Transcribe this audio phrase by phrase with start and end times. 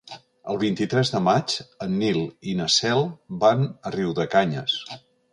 [0.51, 1.51] El vint-i-tres de maig
[1.85, 2.17] en Nil
[2.53, 3.03] i na Cel
[3.43, 3.61] van
[3.91, 4.79] a Riudecanyes.